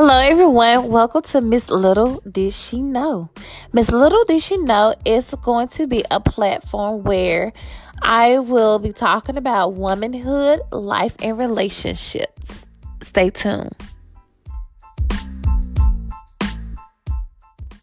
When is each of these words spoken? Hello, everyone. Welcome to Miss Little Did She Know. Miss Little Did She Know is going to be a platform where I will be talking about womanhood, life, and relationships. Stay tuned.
Hello, 0.00 0.16
everyone. 0.16 0.92
Welcome 0.92 1.22
to 1.22 1.40
Miss 1.40 1.70
Little 1.70 2.20
Did 2.20 2.52
She 2.52 2.80
Know. 2.80 3.30
Miss 3.72 3.90
Little 3.90 4.22
Did 4.26 4.40
She 4.40 4.56
Know 4.56 4.94
is 5.04 5.34
going 5.42 5.66
to 5.70 5.88
be 5.88 6.04
a 6.08 6.20
platform 6.20 7.02
where 7.02 7.52
I 8.00 8.38
will 8.38 8.78
be 8.78 8.92
talking 8.92 9.36
about 9.36 9.74
womanhood, 9.74 10.60
life, 10.70 11.16
and 11.20 11.36
relationships. 11.36 12.64
Stay 13.02 13.30
tuned. 13.30 13.74